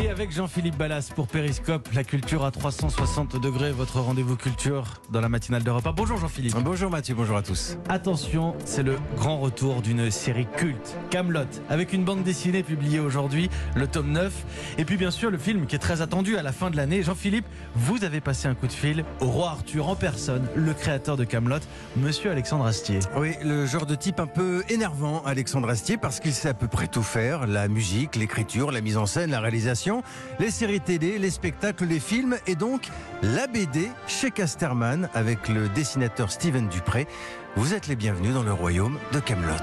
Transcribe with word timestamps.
Et 0.00 0.10
avec 0.10 0.30
Jean-Philippe 0.30 0.76
Ballas 0.76 1.10
pour 1.12 1.26
Périscope, 1.26 1.88
la 1.92 2.04
culture 2.04 2.44
à 2.44 2.52
360 2.52 3.40
degrés, 3.40 3.72
votre 3.72 3.98
rendez-vous 3.98 4.36
culture 4.36 5.00
dans 5.10 5.20
la 5.20 5.28
matinale 5.28 5.64
d'Europe 5.64 5.88
1. 5.88 5.92
Bonjour 5.92 6.18
Jean-Philippe. 6.18 6.54
Bonjour 6.62 6.88
Mathieu, 6.88 7.16
bonjour 7.16 7.36
à 7.36 7.42
tous. 7.42 7.76
Attention, 7.88 8.54
c'est 8.64 8.84
le 8.84 8.96
grand 9.16 9.40
retour 9.40 9.82
d'une 9.82 10.08
série 10.12 10.46
culte, 10.56 10.96
Camelot, 11.10 11.48
avec 11.68 11.92
une 11.92 12.04
bande 12.04 12.22
dessinée 12.22 12.62
publiée 12.62 13.00
aujourd'hui, 13.00 13.50
le 13.74 13.88
tome 13.88 14.12
9. 14.12 14.32
Et 14.78 14.84
puis 14.84 14.96
bien 14.96 15.10
sûr, 15.10 15.32
le 15.32 15.38
film 15.38 15.66
qui 15.66 15.74
est 15.74 15.80
très 15.80 16.00
attendu 16.00 16.36
à 16.36 16.42
la 16.42 16.52
fin 16.52 16.70
de 16.70 16.76
l'année. 16.76 17.02
Jean-Philippe, 17.02 17.46
vous 17.74 18.04
avez 18.04 18.20
passé 18.20 18.46
un 18.46 18.54
coup 18.54 18.68
de 18.68 18.72
fil 18.72 19.04
au 19.20 19.26
roi 19.26 19.48
Arthur 19.48 19.88
en 19.88 19.96
personne, 19.96 20.46
le 20.54 20.74
créateur 20.74 21.16
de 21.16 21.24
Camelot, 21.24 21.58
monsieur 21.96 22.30
Alexandre 22.30 22.66
Astier. 22.66 23.00
Oui, 23.16 23.32
le 23.42 23.66
genre 23.66 23.86
de 23.86 23.96
type 23.96 24.20
un 24.20 24.28
peu 24.28 24.62
énervant, 24.68 25.24
Alexandre 25.24 25.68
Astier, 25.68 25.96
parce 25.96 26.20
qu'il 26.20 26.34
sait 26.34 26.50
à 26.50 26.54
peu 26.54 26.68
près 26.68 26.86
tout 26.86 27.02
faire 27.02 27.48
la 27.48 27.66
musique, 27.66 28.14
l'écriture, 28.14 28.70
la 28.70 28.80
mise 28.80 28.96
en 28.96 29.06
scène, 29.06 29.32
la 29.32 29.40
réalisation 29.40 29.87
les 30.38 30.50
séries 30.50 30.80
télé, 30.80 31.18
les 31.18 31.30
spectacles, 31.30 31.84
les 31.84 32.00
films 32.00 32.36
et 32.46 32.54
donc 32.54 32.88
la 33.22 33.46
BD 33.46 33.88
chez 34.06 34.30
Casterman 34.30 35.08
avec 35.14 35.48
le 35.48 35.68
dessinateur 35.68 36.30
Steven 36.30 36.68
Dupré. 36.68 37.06
Vous 37.56 37.74
êtes 37.74 37.88
les 37.88 37.96
bienvenus 37.96 38.34
dans 38.34 38.42
le 38.42 38.52
royaume 38.52 38.98
de 39.12 39.20
Camelot. 39.20 39.54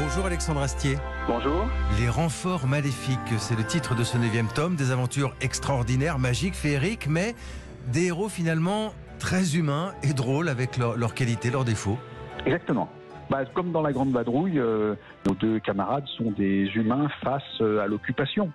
Bonjour 0.00 0.26
Alexandre 0.26 0.62
Astier. 0.62 0.96
Bonjour. 1.26 1.66
Les 1.98 2.08
renforts 2.08 2.66
maléfiques, 2.66 3.18
c'est 3.38 3.56
le 3.56 3.64
titre 3.64 3.94
de 3.94 4.04
ce 4.04 4.16
neuvième 4.16 4.48
tome, 4.48 4.74
des 4.74 4.90
aventures 4.90 5.34
extraordinaires, 5.40 6.18
magiques, 6.18 6.54
féeriques, 6.54 7.06
mais 7.08 7.34
des 7.88 8.06
héros 8.06 8.28
finalement 8.28 8.92
très 9.18 9.56
humains 9.56 9.92
et 10.02 10.12
drôles 10.12 10.48
avec 10.48 10.76
leurs 10.76 11.14
qualités, 11.14 11.50
leurs 11.50 11.64
défauts. 11.64 11.98
Exactement. 12.46 12.88
Bah, 13.30 13.44
comme 13.52 13.72
dans 13.72 13.82
la 13.82 13.92
Grande 13.92 14.10
Vadrouille, 14.10 14.58
euh, 14.58 14.94
nos 15.26 15.34
deux 15.34 15.58
camarades 15.60 16.06
sont 16.16 16.30
des 16.30 16.64
humains 16.74 17.08
face 17.22 17.42
euh, 17.60 17.80
à 17.80 17.86
l'occupation. 17.86 18.50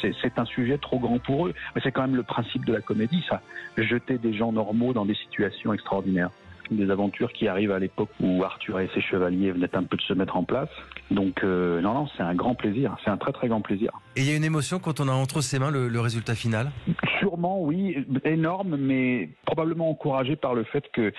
C'est 0.00 0.38
un 0.38 0.44
sujet 0.44 0.78
trop 0.78 0.98
grand 0.98 1.18
pour 1.18 1.46
eux. 1.46 1.54
Mais 1.74 1.80
c'est 1.82 1.92
quand 1.92 2.02
même 2.02 2.16
le 2.16 2.22
principe 2.22 2.64
de 2.64 2.74
la 2.74 2.80
comédie, 2.80 3.24
ça. 3.28 3.40
Jeter 3.76 4.18
des 4.18 4.34
gens 4.34 4.52
normaux 4.52 4.92
dans 4.92 5.06
des 5.06 5.14
situations 5.14 5.72
extraordinaires 5.72 6.30
des 6.70 6.90
aventures 6.90 7.32
qui 7.32 7.48
arrivent 7.48 7.72
à 7.72 7.78
l'époque 7.78 8.10
où 8.20 8.42
Arthur 8.44 8.80
et 8.80 8.90
ses 8.94 9.00
chevaliers 9.00 9.52
venaient 9.52 9.74
un 9.74 9.84
peu 9.84 9.96
de 9.96 10.02
se 10.02 10.12
mettre 10.12 10.36
en 10.36 10.44
place. 10.44 10.68
Donc 11.10 11.42
euh, 11.42 11.80
non, 11.80 11.94
non, 11.94 12.08
c'est 12.16 12.22
un 12.22 12.34
grand 12.34 12.54
plaisir, 12.54 12.96
c'est 13.04 13.10
un 13.10 13.16
très 13.16 13.32
très 13.32 13.48
grand 13.48 13.60
plaisir. 13.60 13.90
Et 14.16 14.20
il 14.20 14.30
y 14.30 14.32
a 14.32 14.36
une 14.36 14.44
émotion 14.44 14.78
quand 14.78 15.00
on 15.00 15.08
a 15.08 15.12
entre 15.12 15.40
ses 15.40 15.58
mains 15.58 15.70
le, 15.70 16.00
résultat 16.00 16.34
final? 16.34 16.70
Sûrement, 17.18 17.60
oui, 17.60 18.06
énorme, 18.24 18.76
mais 18.76 19.30
probablement 19.44 19.90
encouragé 19.90 20.36
par 20.36 20.54
le 20.54 20.64
fait 20.64 20.84
que 20.92 21.12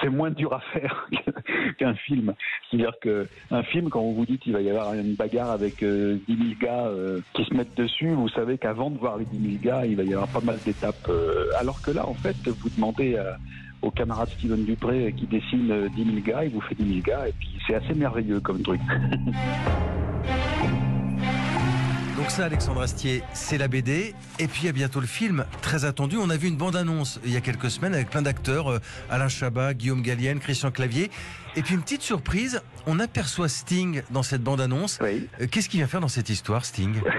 c'est 0.00 0.08
moins 0.08 0.30
dur 0.30 0.52
à 0.52 0.60
faire 0.60 1.08
qu'un 1.78 1.94
film. 1.94 2.34
C'est-à-dire 2.70 2.94
qu'un 3.00 3.62
film, 3.64 3.88
quand 3.88 4.00
on 4.00 4.12
vous 4.12 4.26
dit 4.26 4.38
qu'il 4.38 4.52
va 4.52 4.60
y 4.60 4.70
avoir 4.70 4.94
une 4.94 5.14
bagarre 5.14 5.50
avec 5.50 5.82
euh, 5.82 6.18
10 6.28 6.36
000 6.36 6.48
gars 6.60 6.86
euh, 6.86 7.20
qui 7.34 7.44
se 7.44 7.54
mettent 7.54 7.76
dessus, 7.76 8.10
vous 8.10 8.28
savez 8.28 8.58
qu'avant 8.58 8.90
de 8.90 8.98
voir 8.98 9.18
les 9.18 9.24
10 9.26 9.60
000 9.60 9.62
gars, 9.62 9.86
il 9.86 9.96
va 9.96 10.04
y 10.04 10.12
avoir 10.14 10.28
pas 10.28 10.40
mal 10.40 10.58
d'étapes. 10.64 11.08
Euh, 11.08 11.48
alors 11.58 11.80
que 11.82 11.90
là, 11.90 12.06
en 12.08 12.14
fait, 12.14 12.36
vous 12.46 12.70
demandez 12.70 13.16
à 13.16 13.36
au 13.82 13.90
camarade 13.90 14.30
Steven 14.30 14.64
Dupré 14.64 15.14
qui 15.16 15.26
dessine 15.26 15.88
10 15.94 16.04
000 16.04 16.16
gars, 16.24 16.44
il 16.44 16.50
vous 16.50 16.62
fait 16.62 16.74
10 16.74 16.88
000 16.88 17.00
gars, 17.04 17.28
et 17.28 17.32
puis 17.32 17.48
c'est 17.66 17.74
assez 17.74 17.94
merveilleux 17.94 18.40
comme 18.40 18.62
truc. 18.62 18.80
Donc 22.26 22.32
ça, 22.32 22.46
Alexandre 22.46 22.80
Astier, 22.80 23.22
c'est 23.34 23.56
la 23.56 23.68
BD. 23.68 24.12
Et 24.40 24.48
puis 24.48 24.66
a 24.66 24.72
bientôt 24.72 24.98
le 24.98 25.06
film, 25.06 25.44
très 25.62 25.84
attendu. 25.84 26.16
On 26.16 26.28
a 26.28 26.36
vu 26.36 26.48
une 26.48 26.56
bande-annonce 26.56 27.20
il 27.24 27.30
y 27.30 27.36
a 27.36 27.40
quelques 27.40 27.70
semaines 27.70 27.94
avec 27.94 28.10
plein 28.10 28.22
d'acteurs, 28.22 28.68
euh, 28.68 28.78
Alain 29.08 29.28
Chabat, 29.28 29.74
Guillaume 29.74 30.02
Gallienne, 30.02 30.40
Christian 30.40 30.72
Clavier. 30.72 31.08
Et 31.54 31.62
puis 31.62 31.74
une 31.76 31.82
petite 31.82 32.02
surprise, 32.02 32.64
on 32.88 32.98
aperçoit 32.98 33.46
Sting 33.48 34.02
dans 34.10 34.24
cette 34.24 34.42
bande-annonce. 34.42 34.98
Oui. 35.00 35.28
Euh, 35.40 35.46
qu'est-ce 35.46 35.68
qu'il 35.68 35.78
vient 35.78 35.86
faire 35.86 36.00
dans 36.00 36.08
cette 36.08 36.28
histoire, 36.28 36.64
Sting? 36.64 36.96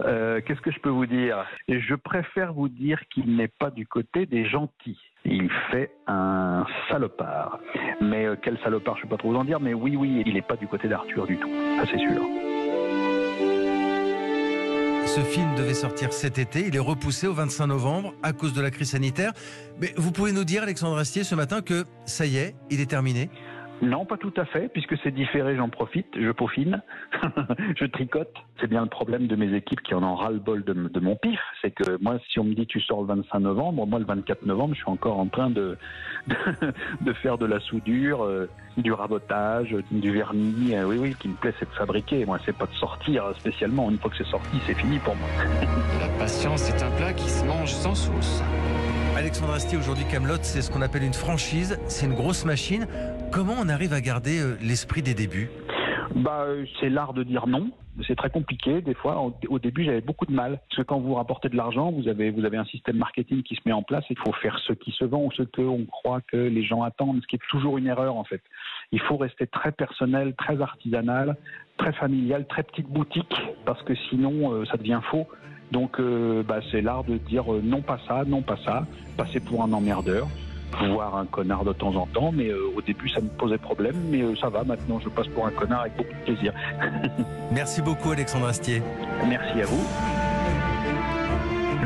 Euh, 0.00 0.40
Qu'est-ce 0.44 0.60
que 0.60 0.72
je 0.72 0.80
peux 0.80 0.90
vous 0.90 1.06
dire? 1.06 1.46
Je 1.68 1.94
préfère 1.94 2.52
vous 2.52 2.68
dire 2.68 2.98
qu'il 3.14 3.36
n'est 3.36 3.48
pas 3.48 3.70
du 3.70 3.86
côté 3.86 4.26
des 4.26 4.46
gentils 4.46 4.98
il 5.24 5.48
fait 5.70 5.90
un 6.06 6.66
salopard. 6.88 7.58
Mais 8.00 8.26
euh, 8.26 8.36
quel 8.40 8.58
salopard, 8.58 8.96
je 8.96 9.00
ne 9.00 9.02
sais 9.04 9.08
pas 9.10 9.16
trop 9.16 9.30
vous 9.30 9.38
en 9.38 9.44
dire, 9.44 9.60
mais 9.60 9.74
oui, 9.74 9.96
oui, 9.96 10.22
il 10.26 10.34
n'est 10.34 10.42
pas 10.42 10.56
du 10.56 10.66
côté 10.66 10.88
d'Arthur 10.88 11.26
du 11.26 11.36
tout, 11.38 11.48
ça 11.78 11.84
c'est 11.90 11.98
sûr. 11.98 12.22
Ce 15.14 15.20
film 15.20 15.54
devait 15.54 15.74
sortir 15.74 16.12
cet 16.12 16.38
été, 16.38 16.66
il 16.66 16.74
est 16.74 16.80
repoussé 16.80 17.28
au 17.28 17.34
25 17.34 17.68
novembre 17.68 18.14
à 18.24 18.32
cause 18.32 18.52
de 18.52 18.60
la 18.60 18.72
crise 18.72 18.90
sanitaire. 18.90 19.32
Mais 19.80 19.94
vous 19.96 20.10
pouvez 20.10 20.32
nous 20.32 20.42
dire, 20.42 20.64
Alexandre 20.64 20.98
Astier, 20.98 21.22
ce 21.22 21.36
matin 21.36 21.62
que 21.62 21.84
ça 22.04 22.26
y 22.26 22.36
est, 22.36 22.56
il 22.68 22.80
est 22.80 22.90
terminé? 22.90 23.30
Non, 23.82 24.04
pas 24.04 24.16
tout 24.16 24.32
à 24.36 24.44
fait, 24.44 24.68
puisque 24.68 24.96
c'est 25.02 25.10
différé, 25.10 25.56
j'en 25.56 25.68
profite, 25.68 26.06
je 26.16 26.30
peaufine, 26.30 26.80
je 27.76 27.84
tricote. 27.86 28.32
C'est 28.60 28.68
bien 28.68 28.82
le 28.82 28.88
problème 28.88 29.26
de 29.26 29.36
mes 29.36 29.54
équipes 29.54 29.82
qui 29.82 29.94
en 29.94 30.02
ont 30.02 30.14
ras-le-bol 30.14 30.64
de, 30.64 31.00
mon 31.00 31.16
pif. 31.16 31.40
C'est 31.60 31.72
que 31.72 32.00
moi, 32.00 32.18
si 32.30 32.38
on 32.38 32.44
me 32.44 32.54
dit 32.54 32.66
tu 32.66 32.80
sors 32.80 33.00
le 33.02 33.08
25 33.08 33.40
novembre, 33.40 33.86
moi 33.86 33.98
le 33.98 34.04
24 34.04 34.46
novembre, 34.46 34.74
je 34.74 34.80
suis 34.80 34.90
encore 34.90 35.18
en 35.18 35.26
train 35.26 35.50
de, 35.50 35.76
de, 37.00 37.12
faire 37.14 37.36
de 37.36 37.46
la 37.46 37.60
soudure, 37.60 38.24
euh, 38.24 38.48
du 38.76 38.92
rabotage, 38.92 39.76
du 39.90 40.12
vernis. 40.12 40.74
Euh, 40.74 40.84
oui, 40.84 40.96
oui, 40.98 41.16
qui 41.18 41.28
me 41.28 41.34
plaît, 41.34 41.54
c'est 41.58 41.68
de 41.68 41.74
fabriquer. 41.74 42.24
Moi, 42.24 42.38
c'est 42.46 42.56
pas 42.56 42.66
de 42.66 42.74
sortir 42.74 43.24
spécialement. 43.38 43.90
Une 43.90 43.98
fois 43.98 44.10
que 44.10 44.16
c'est 44.16 44.30
sorti, 44.30 44.58
c'est 44.66 44.74
fini 44.74 44.98
pour 44.98 45.16
moi. 45.16 45.28
la 46.00 46.08
patience 46.18 46.70
est 46.70 46.82
un 46.82 46.90
plat 46.92 47.12
qui 47.12 47.28
se 47.28 47.44
mange 47.44 47.70
sans 47.70 47.94
sauce. 47.94 48.42
Alexandre 49.16 49.54
Astier, 49.54 49.78
aujourd'hui 49.78 50.04
Camelot, 50.10 50.38
c'est 50.42 50.60
ce 50.60 50.72
qu'on 50.72 50.82
appelle 50.82 51.04
une 51.04 51.14
franchise, 51.14 51.78
c'est 51.86 52.06
une 52.06 52.14
grosse 52.14 52.44
machine. 52.44 52.88
Comment 53.34 53.56
on 53.58 53.68
arrive 53.68 53.92
à 53.92 54.00
garder 54.00 54.38
euh, 54.38 54.56
l'esprit 54.62 55.02
des 55.02 55.12
débuts? 55.12 55.50
Bah, 56.14 56.46
c'est 56.78 56.88
l'art 56.88 57.14
de 57.14 57.24
dire 57.24 57.48
non. 57.48 57.72
C'est 58.06 58.14
très 58.14 58.30
compliqué. 58.30 58.80
Des 58.80 58.94
fois, 58.94 59.28
au 59.48 59.58
début, 59.58 59.82
j'avais 59.82 60.00
beaucoup 60.00 60.24
de 60.24 60.32
mal. 60.32 60.60
Parce 60.68 60.76
que 60.76 60.82
quand 60.82 61.00
vous 61.00 61.14
rapportez 61.14 61.48
de 61.48 61.56
l'argent, 61.56 61.90
vous 61.90 62.06
avez, 62.06 62.30
vous 62.30 62.44
avez 62.44 62.58
un 62.58 62.64
système 62.66 62.96
marketing 62.96 63.42
qui 63.42 63.56
se 63.56 63.60
met 63.66 63.72
en 63.72 63.82
place. 63.82 64.04
Il 64.08 64.18
faut 64.18 64.32
faire 64.34 64.56
ce 64.64 64.72
qui 64.72 64.92
se 64.92 65.04
vend 65.04 65.24
ou 65.24 65.32
ce 65.32 65.42
qu'on 65.42 65.84
croit 65.86 66.20
que 66.20 66.36
les 66.36 66.62
gens 66.62 66.82
attendent, 66.84 67.20
ce 67.22 67.26
qui 67.26 67.34
est 67.34 67.46
toujours 67.50 67.76
une 67.76 67.88
erreur, 67.88 68.14
en 68.14 68.22
fait. 68.22 68.40
Il 68.92 69.00
faut 69.00 69.16
rester 69.16 69.48
très 69.48 69.72
personnel, 69.72 70.34
très 70.36 70.62
artisanal, 70.62 71.36
très 71.76 71.92
familial, 71.92 72.46
très 72.46 72.62
petite 72.62 72.86
boutique, 72.86 73.34
parce 73.64 73.82
que 73.82 73.96
sinon, 74.10 74.52
euh, 74.52 74.64
ça 74.66 74.76
devient 74.76 75.00
faux. 75.10 75.26
Donc, 75.72 75.98
euh, 75.98 76.44
bah, 76.44 76.60
c'est 76.70 76.82
l'art 76.82 77.02
de 77.02 77.16
dire 77.16 77.52
euh, 77.52 77.60
non 77.64 77.82
pas 77.82 77.98
ça, 78.06 78.22
non 78.24 78.42
pas 78.42 78.58
ça, 78.64 78.86
passer 79.16 79.40
pour 79.40 79.64
un 79.64 79.72
emmerdeur, 79.72 80.28
voir 80.88 81.16
un 81.16 81.26
connard 81.26 81.64
de 81.64 81.72
temps 81.72 81.94
en 81.94 82.06
temps, 82.06 82.32
mais 82.32 82.48
euh, 82.48 82.72
au 82.76 82.82
début 82.82 83.08
ça 83.08 83.20
me 83.20 83.28
posait 83.28 83.58
problème, 83.58 83.96
mais 84.10 84.22
ça 84.40 84.48
va 84.48 84.64
maintenant, 84.64 85.00
je 85.00 85.08
passe 85.08 85.28
pour 85.28 85.46
un 85.46 85.50
connard 85.50 85.82
avec 85.82 85.96
beaucoup 85.96 86.12
de 86.12 86.24
plaisir. 86.24 86.52
Merci 87.52 87.82
beaucoup 87.82 88.10
Alexandre 88.10 88.46
Astier. 88.46 88.82
Merci 89.28 89.62
à 89.62 89.66
vous. 89.66 89.86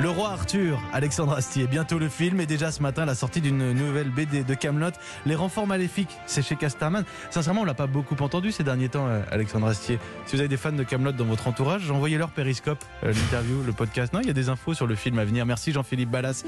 Le 0.03 0.11
roi 0.11 0.31
Arthur, 0.31 0.81
Alexandre 0.93 1.33
Astier. 1.33 1.67
Bientôt 1.67 1.99
le 1.99 2.09
film 2.09 2.41
et 2.41 2.47
déjà 2.47 2.71
ce 2.71 2.81
matin 2.83 3.05
la 3.05 3.17
sortie 3.17 3.41
d'une 3.41 3.72
nouvelle 3.72 4.11
BD 4.11 4.44
de 4.44 4.55
Camelot. 4.55 4.93
Les 5.27 5.34
renforts 5.34 5.67
maléfiques, 5.67 6.17
c'est 6.27 6.41
chez 6.41 6.55
Casterman. 6.55 7.05
Sincèrement, 7.31 7.62
on 7.62 7.65
l'a 7.65 7.75
pas 7.75 7.88
beaucoup 7.88 8.15
entendu 8.21 8.53
ces 8.53 8.62
derniers 8.62 8.88
temps, 8.88 9.09
euh, 9.09 9.22
Alexandre 9.33 9.67
Astier. 9.67 9.99
Si 10.27 10.37
vous 10.37 10.41
avez 10.41 10.49
des 10.49 10.56
fans 10.56 10.71
de 10.71 10.84
Camelot 10.84 11.11
dans 11.11 11.25
votre 11.25 11.49
entourage, 11.49 11.91
envoyez-leur 11.91 12.31
Périscope, 12.31 12.78
euh, 13.03 13.12
l'interview, 13.12 13.65
le 13.67 13.72
podcast. 13.72 14.12
Non, 14.12 14.21
il 14.21 14.28
y 14.28 14.31
a 14.31 14.34
des 14.34 14.50
infos 14.50 14.72
sur 14.72 14.87
le 14.87 14.94
film 14.94 15.19
à 15.19 15.25
venir. 15.25 15.44
Merci 15.47 15.72
Jean-Philippe 15.72 16.11
Ballas. 16.11 16.44